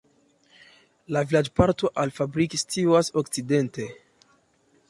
La 1.15 1.23
vilaĝparto 1.33 1.91
Alf-Fabrik 2.05 2.57
situas 2.65 3.15
okcidente. 3.23 3.87